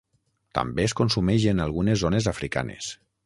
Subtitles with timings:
[0.59, 2.89] També es consumeix en algunes zones africanes.